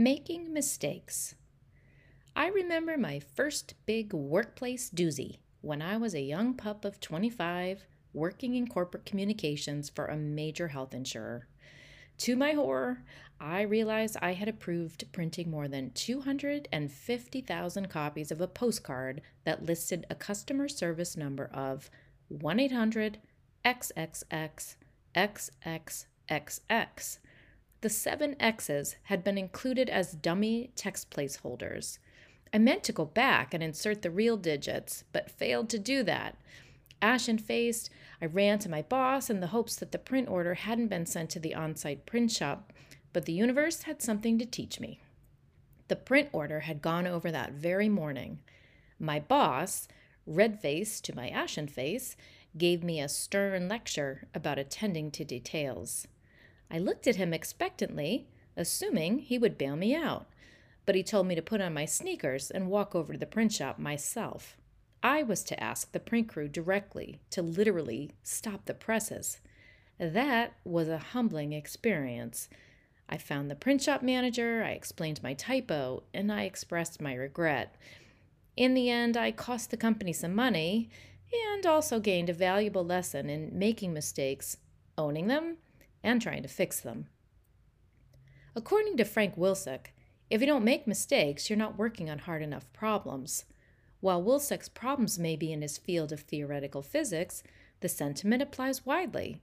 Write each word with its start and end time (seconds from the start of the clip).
Making 0.00 0.54
mistakes. 0.54 1.34
I 2.34 2.46
remember 2.46 2.96
my 2.96 3.20
first 3.20 3.74
big 3.84 4.14
workplace 4.14 4.88
doozy 4.88 5.40
when 5.60 5.82
I 5.82 5.98
was 5.98 6.14
a 6.14 6.22
young 6.22 6.54
pup 6.54 6.86
of 6.86 7.00
25 7.00 7.84
working 8.14 8.54
in 8.54 8.66
corporate 8.66 9.04
communications 9.04 9.90
for 9.90 10.06
a 10.06 10.16
major 10.16 10.68
health 10.68 10.94
insurer. 10.94 11.48
To 12.16 12.34
my 12.34 12.52
horror, 12.52 13.02
I 13.38 13.60
realized 13.60 14.16
I 14.22 14.32
had 14.32 14.48
approved 14.48 15.04
printing 15.12 15.50
more 15.50 15.68
than 15.68 15.90
250,000 15.90 17.90
copies 17.90 18.30
of 18.30 18.40
a 18.40 18.48
postcard 18.48 19.20
that 19.44 19.66
listed 19.66 20.06
a 20.08 20.14
customer 20.14 20.66
service 20.66 21.14
number 21.14 21.50
of 21.52 21.90
1 22.28 22.58
800 22.58 23.18
XXX 23.66 24.76
XXXX 25.14 27.18
the 27.80 27.88
seven 27.88 28.36
X's 28.40 28.96
had 29.04 29.24
been 29.24 29.38
included 29.38 29.88
as 29.88 30.12
dummy 30.12 30.70
text 30.76 31.10
placeholders. 31.10 31.98
I 32.52 32.58
meant 32.58 32.82
to 32.84 32.92
go 32.92 33.04
back 33.04 33.54
and 33.54 33.62
insert 33.62 34.02
the 34.02 34.10
real 34.10 34.36
digits, 34.36 35.04
but 35.12 35.30
failed 35.30 35.70
to 35.70 35.78
do 35.78 36.02
that. 36.02 36.36
Ashen 37.00 37.38
faced, 37.38 37.90
I 38.20 38.26
ran 38.26 38.58
to 38.60 38.68
my 38.68 38.82
boss 38.82 39.30
in 39.30 39.40
the 39.40 39.48
hopes 39.48 39.76
that 39.76 39.92
the 39.92 39.98
print 39.98 40.28
order 40.28 40.54
hadn't 40.54 40.88
been 40.88 41.06
sent 41.06 41.30
to 41.30 41.40
the 41.40 41.54
on 41.54 41.76
site 41.76 42.04
print 42.04 42.30
shop, 42.30 42.72
but 43.12 43.24
the 43.24 43.32
universe 43.32 43.82
had 43.82 44.02
something 44.02 44.38
to 44.38 44.46
teach 44.46 44.80
me. 44.80 45.00
The 45.88 45.96
print 45.96 46.28
order 46.32 46.60
had 46.60 46.82
gone 46.82 47.06
over 47.06 47.30
that 47.30 47.52
very 47.52 47.88
morning. 47.88 48.40
My 48.98 49.18
boss, 49.18 49.88
red 50.26 50.60
faced 50.60 51.04
to 51.06 51.16
my 51.16 51.28
ashen 51.28 51.66
face, 51.66 52.16
gave 52.58 52.84
me 52.84 53.00
a 53.00 53.08
stern 53.08 53.68
lecture 53.68 54.26
about 54.34 54.58
attending 54.58 55.10
to 55.12 55.24
details. 55.24 56.06
I 56.70 56.78
looked 56.78 57.06
at 57.06 57.16
him 57.16 57.32
expectantly, 57.32 58.28
assuming 58.56 59.18
he 59.18 59.38
would 59.38 59.58
bail 59.58 59.76
me 59.76 59.94
out, 59.94 60.26
but 60.86 60.94
he 60.94 61.02
told 61.02 61.26
me 61.26 61.34
to 61.34 61.42
put 61.42 61.60
on 61.60 61.74
my 61.74 61.84
sneakers 61.84 62.50
and 62.50 62.70
walk 62.70 62.94
over 62.94 63.12
to 63.12 63.18
the 63.18 63.26
print 63.26 63.52
shop 63.52 63.78
myself. 63.78 64.56
I 65.02 65.22
was 65.22 65.42
to 65.44 65.62
ask 65.62 65.92
the 65.92 66.00
print 66.00 66.28
crew 66.28 66.48
directly 66.48 67.20
to 67.30 67.42
literally 67.42 68.12
stop 68.22 68.66
the 68.66 68.74
presses. 68.74 69.40
That 69.98 70.52
was 70.64 70.88
a 70.88 70.98
humbling 70.98 71.52
experience. 71.52 72.48
I 73.08 73.18
found 73.18 73.50
the 73.50 73.56
print 73.56 73.82
shop 73.82 74.02
manager, 74.02 74.62
I 74.62 74.70
explained 74.70 75.22
my 75.22 75.34
typo, 75.34 76.04
and 76.14 76.30
I 76.30 76.42
expressed 76.42 77.00
my 77.00 77.14
regret. 77.14 77.74
In 78.56 78.74
the 78.74 78.90
end, 78.90 79.16
I 79.16 79.32
cost 79.32 79.70
the 79.70 79.76
company 79.76 80.12
some 80.12 80.34
money 80.34 80.90
and 81.32 81.66
also 81.66 81.98
gained 81.98 82.28
a 82.28 82.34
valuable 82.34 82.84
lesson 82.84 83.30
in 83.30 83.58
making 83.58 83.92
mistakes, 83.92 84.56
owning 84.98 85.28
them, 85.28 85.56
and 86.02 86.20
trying 86.20 86.42
to 86.42 86.48
fix 86.48 86.80
them. 86.80 87.06
According 88.56 88.96
to 88.96 89.04
Frank 89.04 89.36
Wilczek, 89.36 89.92
if 90.28 90.40
you 90.40 90.46
don't 90.46 90.64
make 90.64 90.86
mistakes, 90.86 91.48
you're 91.48 91.56
not 91.56 91.78
working 91.78 92.08
on 92.08 92.20
hard 92.20 92.42
enough 92.42 92.72
problems. 92.72 93.44
While 94.00 94.22
Wilczek's 94.22 94.68
problems 94.68 95.18
may 95.18 95.36
be 95.36 95.52
in 95.52 95.62
his 95.62 95.78
field 95.78 96.12
of 96.12 96.20
theoretical 96.20 96.82
physics, 96.82 97.42
the 97.80 97.88
sentiment 97.88 98.42
applies 98.42 98.86
widely. 98.86 99.40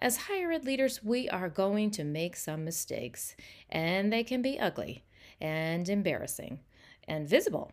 As 0.00 0.16
higher 0.16 0.50
ed 0.50 0.64
leaders, 0.64 1.04
we 1.04 1.28
are 1.28 1.48
going 1.48 1.90
to 1.92 2.04
make 2.04 2.36
some 2.36 2.64
mistakes, 2.64 3.36
and 3.70 4.12
they 4.12 4.24
can 4.24 4.42
be 4.42 4.58
ugly 4.58 5.04
and 5.40 5.88
embarrassing 5.88 6.60
and 7.06 7.28
visible. 7.28 7.72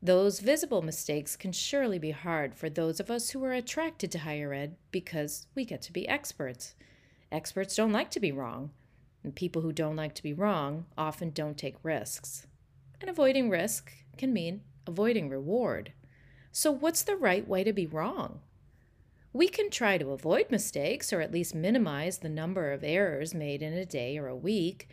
Those 0.00 0.40
visible 0.40 0.82
mistakes 0.82 1.36
can 1.36 1.52
surely 1.52 1.98
be 1.98 2.10
hard 2.10 2.54
for 2.54 2.68
those 2.68 2.98
of 2.98 3.10
us 3.10 3.30
who 3.30 3.44
are 3.44 3.52
attracted 3.52 4.10
to 4.12 4.18
higher 4.20 4.52
ed 4.52 4.76
because 4.90 5.46
we 5.54 5.64
get 5.64 5.82
to 5.82 5.92
be 5.92 6.08
experts. 6.08 6.74
Experts 7.32 7.74
don't 7.74 7.92
like 7.92 8.10
to 8.10 8.20
be 8.20 8.30
wrong, 8.30 8.72
and 9.24 9.34
people 9.34 9.62
who 9.62 9.72
don't 9.72 9.96
like 9.96 10.14
to 10.14 10.22
be 10.22 10.34
wrong 10.34 10.84
often 10.98 11.30
don't 11.30 11.56
take 11.56 11.76
risks. 11.82 12.46
And 13.00 13.08
avoiding 13.08 13.48
risk 13.48 13.90
can 14.18 14.34
mean 14.34 14.60
avoiding 14.86 15.30
reward. 15.30 15.94
So, 16.52 16.70
what's 16.70 17.02
the 17.02 17.16
right 17.16 17.48
way 17.48 17.64
to 17.64 17.72
be 17.72 17.86
wrong? 17.86 18.40
We 19.32 19.48
can 19.48 19.70
try 19.70 19.96
to 19.96 20.10
avoid 20.10 20.50
mistakes 20.50 21.10
or 21.10 21.22
at 21.22 21.32
least 21.32 21.54
minimize 21.54 22.18
the 22.18 22.28
number 22.28 22.70
of 22.70 22.84
errors 22.84 23.32
made 23.32 23.62
in 23.62 23.72
a 23.72 23.86
day 23.86 24.18
or 24.18 24.26
a 24.26 24.36
week. 24.36 24.90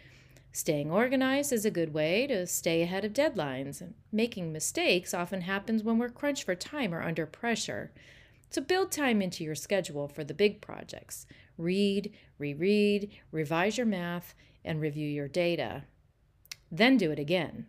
Staying 0.53 0.89
organized 0.89 1.51
is 1.51 1.66
a 1.66 1.71
good 1.71 1.94
way 1.94 2.25
to 2.27 2.47
stay 2.47 2.81
ahead 2.81 3.03
of 3.03 3.11
deadlines. 3.11 3.83
Making 4.13 4.53
mistakes 4.53 5.13
often 5.13 5.41
happens 5.41 5.83
when 5.83 5.97
we're 5.97 6.07
crunched 6.07 6.45
for 6.45 6.56
time 6.56 6.94
or 6.95 7.01
under 7.01 7.25
pressure. 7.25 7.91
So 8.50 8.61
build 8.61 8.94
time 8.94 9.21
into 9.21 9.44
your 9.44 9.56
schedule 9.56 10.07
for 10.07 10.23
the 10.23 10.33
big 10.33 10.61
projects. 10.61 11.27
Read, 11.59 12.13
reread, 12.37 13.11
revise 13.33 13.77
your 13.77 13.85
math, 13.85 14.33
and 14.63 14.79
review 14.79 15.07
your 15.07 15.27
data. 15.27 15.83
Then 16.71 16.95
do 16.95 17.11
it 17.11 17.19
again. 17.19 17.67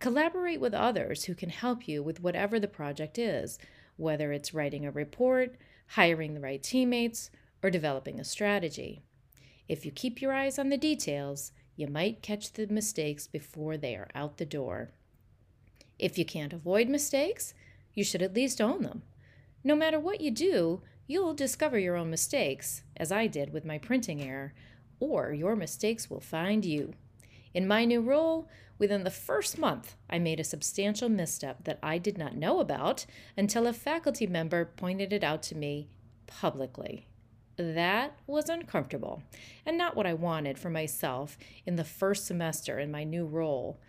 Collaborate 0.00 0.60
with 0.60 0.74
others 0.74 1.24
who 1.24 1.34
can 1.34 1.48
help 1.48 1.88
you 1.88 2.02
with 2.02 2.20
whatever 2.20 2.60
the 2.60 2.68
project 2.68 3.18
is, 3.18 3.58
whether 3.96 4.32
it's 4.32 4.52
writing 4.52 4.84
a 4.84 4.90
report, 4.90 5.56
hiring 5.88 6.34
the 6.34 6.40
right 6.40 6.62
teammates, 6.62 7.30
or 7.62 7.70
developing 7.70 8.20
a 8.20 8.24
strategy. 8.24 9.00
If 9.66 9.86
you 9.86 9.92
keep 9.92 10.20
your 10.20 10.34
eyes 10.34 10.58
on 10.58 10.68
the 10.68 10.76
details, 10.76 11.52
you 11.74 11.86
might 11.86 12.22
catch 12.22 12.52
the 12.52 12.66
mistakes 12.66 13.26
before 13.26 13.78
they 13.78 13.94
are 13.96 14.10
out 14.14 14.36
the 14.36 14.44
door. 14.44 14.90
If 15.98 16.18
you 16.18 16.26
can't 16.26 16.52
avoid 16.52 16.90
mistakes, 16.90 17.54
you 17.94 18.04
should 18.04 18.20
at 18.20 18.34
least 18.34 18.60
own 18.60 18.82
them. 18.82 19.04
No 19.64 19.74
matter 19.74 19.98
what 19.98 20.20
you 20.20 20.30
do, 20.30 20.82
you'll 21.06 21.34
discover 21.34 21.78
your 21.78 21.96
own 21.96 22.10
mistakes, 22.10 22.82
as 22.96 23.12
I 23.12 23.26
did 23.26 23.52
with 23.52 23.64
my 23.64 23.78
printing 23.78 24.22
error, 24.22 24.54
or 25.00 25.32
your 25.32 25.56
mistakes 25.56 26.10
will 26.10 26.20
find 26.20 26.64
you. 26.64 26.94
In 27.54 27.68
my 27.68 27.84
new 27.84 28.00
role, 28.00 28.48
within 28.78 29.04
the 29.04 29.10
first 29.10 29.58
month, 29.58 29.94
I 30.10 30.18
made 30.18 30.40
a 30.40 30.44
substantial 30.44 31.08
misstep 31.08 31.64
that 31.64 31.78
I 31.82 31.98
did 31.98 32.18
not 32.18 32.36
know 32.36 32.60
about 32.60 33.06
until 33.36 33.66
a 33.66 33.72
faculty 33.72 34.26
member 34.26 34.64
pointed 34.64 35.12
it 35.12 35.24
out 35.24 35.42
to 35.44 35.56
me 35.56 35.88
publicly. 36.26 37.06
That 37.56 38.18
was 38.26 38.50
uncomfortable 38.50 39.22
and 39.64 39.78
not 39.78 39.96
what 39.96 40.06
I 40.06 40.12
wanted 40.12 40.58
for 40.58 40.68
myself 40.68 41.38
in 41.64 41.76
the 41.76 41.84
first 41.84 42.26
semester 42.26 42.78
in 42.78 42.90
my 42.90 43.04
new 43.04 43.24
role. 43.24 43.80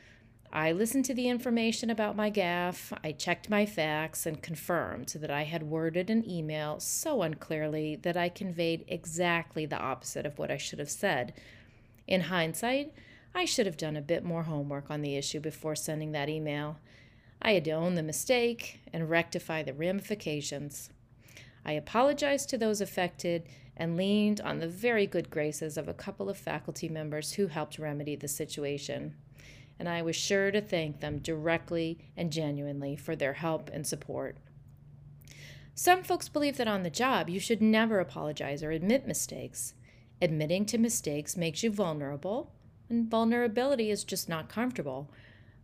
I 0.51 0.71
listened 0.71 1.03
to 1.05 1.13
the 1.13 1.27
information 1.27 1.89
about 1.89 2.15
my 2.15 2.31
gaffe, 2.31 2.97
I 3.03 3.11
checked 3.11 3.49
my 3.49 3.65
facts, 3.65 4.25
and 4.25 4.41
confirmed 4.41 5.09
that 5.19 5.29
I 5.29 5.43
had 5.43 5.63
worded 5.63 6.09
an 6.09 6.27
email 6.27 6.79
so 6.79 7.21
unclearly 7.21 7.97
that 7.97 8.15
I 8.15 8.29
conveyed 8.29 8.85
exactly 8.87 9.65
the 9.65 9.77
opposite 9.77 10.25
of 10.25 10.39
what 10.39 10.49
I 10.49 10.55
should 10.55 10.79
have 10.79 10.89
said. 10.89 11.33
In 12.07 12.21
hindsight, 12.21 12.93
I 13.35 13.43
should 13.43 13.65
have 13.65 13.75
done 13.75 13.97
a 13.97 14.01
bit 14.01 14.23
more 14.23 14.43
homework 14.43 14.89
on 14.89 15.01
the 15.01 15.17
issue 15.17 15.41
before 15.41 15.75
sending 15.75 16.13
that 16.13 16.29
email. 16.29 16.77
I 17.41 17.51
had 17.51 17.65
to 17.65 17.71
own 17.71 17.95
the 17.95 18.01
mistake 18.03 18.79
and 18.93 19.09
rectify 19.09 19.63
the 19.63 19.73
ramifications. 19.73 20.89
I 21.65 21.73
apologized 21.73 22.49
to 22.49 22.57
those 22.57 22.79
affected 22.79 23.43
and 23.75 23.97
leaned 23.97 24.39
on 24.39 24.59
the 24.59 24.67
very 24.69 25.05
good 25.07 25.29
graces 25.29 25.77
of 25.77 25.89
a 25.89 25.93
couple 25.93 26.29
of 26.29 26.37
faculty 26.37 26.87
members 26.87 27.33
who 27.33 27.47
helped 27.47 27.77
remedy 27.77 28.15
the 28.15 28.29
situation 28.29 29.13
and 29.79 29.87
I 29.87 30.01
was 30.01 30.15
sure 30.15 30.51
to 30.51 30.61
thank 30.61 30.99
them 30.99 31.19
directly 31.19 31.99
and 32.15 32.31
genuinely 32.31 32.95
for 32.95 33.15
their 33.15 33.33
help 33.33 33.69
and 33.71 33.85
support. 33.85 34.37
Some 35.75 36.03
folks 36.03 36.27
believe 36.27 36.57
that 36.57 36.67
on 36.67 36.83
the 36.83 36.89
job 36.89 37.29
you 37.29 37.39
should 37.39 37.61
never 37.61 37.99
apologize 37.99 38.63
or 38.63 38.71
admit 38.71 39.05
mistakes. 39.05 39.75
Admitting 40.21 40.65
to 40.65 40.79
mistakes 40.79 41.37
makes 41.37 41.61
you 41.61 41.69
vulnerable, 41.69 42.51
and 42.89 43.09
vulnerability 43.09 43.91
is 43.91 44.03
just 44.03 44.27
not 44.27 44.49
comfortable. 44.49 45.11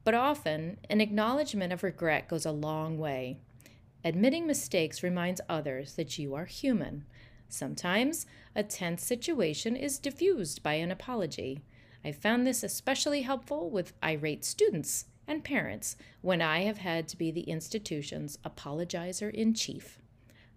But 0.04 0.14
often, 0.14 0.78
an 0.90 1.02
acknowledgement 1.02 1.74
of 1.74 1.82
regret 1.82 2.28
goes 2.28 2.46
a 2.46 2.52
long 2.52 3.00
way. 3.00 3.40
Admitting 4.04 4.46
mistakes 4.46 5.02
reminds 5.02 5.42
others 5.48 5.94
that 5.96 6.20
you 6.20 6.36
are 6.36 6.46
human. 6.46 7.06
Sometimes, 7.48 8.26
a 8.56 8.64
tense 8.64 9.04
situation 9.04 9.76
is 9.76 9.98
diffused 9.98 10.62
by 10.62 10.74
an 10.74 10.92
apology. 10.92 11.64
I 12.06 12.12
found 12.12 12.46
this 12.46 12.64
especially 12.64 13.22
helpful 13.22 13.70
with 13.70 13.94
irate 14.04 14.44
students 14.44 15.06
and 15.28 15.44
parents 15.44 15.96
when 16.22 16.42
I 16.42 16.62
have 16.62 16.80
had 16.80 17.08
to 17.10 17.18
be 17.18 17.32
the 17.32 17.42
institution's 17.42 18.38
apologizer 18.46 19.34
in 19.34 19.54
chief. 19.54 20.00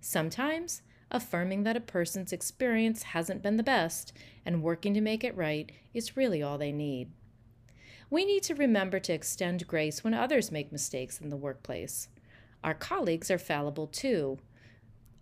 Sometimes, 0.01 0.83
affirming 1.11 1.63
that 1.63 1.77
a 1.77 1.81
person's 1.81 2.33
experience 2.33 3.05
hasn't 3.05 3.43
been 3.43 3.57
the 3.57 3.63
best 3.63 4.13
and 4.45 4.63
working 4.63 4.93
to 4.95 5.01
make 5.01 5.23
it 5.23 5.37
right 5.37 5.71
is 5.95 6.17
really 6.17 6.43
all 6.43 6.59
they 6.59 6.73
need. 6.73 7.11
We 8.11 8.25
need 8.25 8.43
to 8.45 8.55
remember 8.55 9.01
to 9.01 9.13
extend 9.13 9.67
grace 9.67 10.05
when 10.05 10.15
others 10.15 10.53
make 10.53 10.71
mistakes 10.71 11.21
in 11.21 11.29
the 11.29 11.37
workplace. 11.37 12.09
Our 12.63 12.75
colleagues 12.75 13.31
are 13.31 13.39
fallible 13.39 13.87
too. 13.87 14.39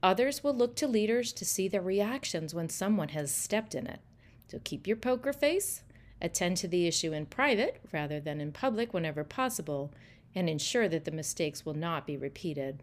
Others 0.03 0.44
will 0.44 0.55
look 0.55 0.76
to 0.76 0.87
leaders 0.87 1.32
to 1.32 1.44
see 1.47 1.67
their 1.67 1.81
reactions 1.81 2.55
when 2.55 2.69
someone 2.69 3.09
has 3.11 3.35
stepped 3.35 3.75
in 3.75 3.87
it. 3.87 4.00
So 4.49 4.61
keep 4.62 4.87
your 4.87 4.99
poker 4.99 5.32
face, 5.32 5.82
attend 6.25 6.56
to 6.56 6.69
the 6.69 6.87
issue 6.87 7.12
in 7.12 7.26
private 7.26 7.81
rather 7.93 8.19
than 8.19 8.41
in 8.41 8.50
public 8.50 8.94
whenever 8.94 9.23
possible, 9.23 9.93
and 10.35 10.49
ensure 10.49 10.88
that 10.88 11.05
the 11.05 11.11
mistakes 11.11 11.65
will 11.65 11.75
not 11.75 12.06
be 12.06 12.17
repeated. 12.17 12.82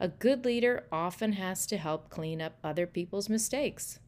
A 0.00 0.08
good 0.08 0.44
leader 0.44 0.84
often 0.90 1.32
has 1.34 1.66
to 1.66 1.76
help 1.76 2.08
clean 2.08 2.40
up 2.40 2.58
other 2.64 2.86
people's 2.86 3.28
mistakes. 3.28 3.98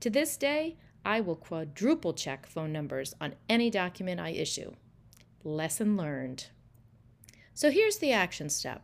To 0.00 0.08
this 0.08 0.36
day, 0.36 0.76
I 1.04 1.20
will 1.20 1.36
quadruple 1.36 2.14
check 2.14 2.46
phone 2.46 2.72
numbers 2.72 3.14
on 3.20 3.34
any 3.48 3.70
document 3.70 4.20
I 4.20 4.30
issue. 4.30 4.72
Lesson 5.44 5.96
learned. 5.96 6.46
So 7.54 7.70
here's 7.70 7.98
the 7.98 8.12
action 8.12 8.48
step 8.48 8.82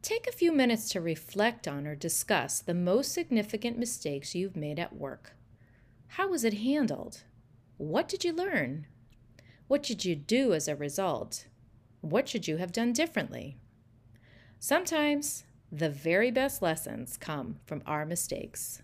take 0.00 0.26
a 0.26 0.32
few 0.32 0.50
minutes 0.50 0.88
to 0.88 1.00
reflect 1.00 1.68
on 1.68 1.86
or 1.86 1.94
discuss 1.94 2.60
the 2.60 2.74
most 2.74 3.12
significant 3.12 3.78
mistakes 3.78 4.34
you've 4.34 4.56
made 4.56 4.78
at 4.78 4.96
work. 4.96 5.34
How 6.08 6.28
was 6.28 6.44
it 6.44 6.54
handled? 6.54 7.22
What 7.82 8.08
did 8.08 8.24
you 8.24 8.32
learn? 8.32 8.86
What 9.66 9.82
did 9.82 10.04
you 10.04 10.14
do 10.14 10.52
as 10.52 10.68
a 10.68 10.76
result? 10.76 11.48
What 12.00 12.28
should 12.28 12.46
you 12.46 12.58
have 12.58 12.70
done 12.70 12.92
differently? 12.92 13.56
Sometimes 14.60 15.42
the 15.72 15.90
very 15.90 16.30
best 16.30 16.62
lessons 16.62 17.16
come 17.16 17.56
from 17.66 17.82
our 17.84 18.06
mistakes. 18.06 18.82